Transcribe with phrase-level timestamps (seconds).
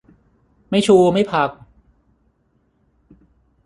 [0.69, 1.49] ไม่ชู ไม่ผัก